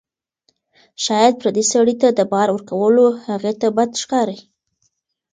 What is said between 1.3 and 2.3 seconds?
پردي سړي ته د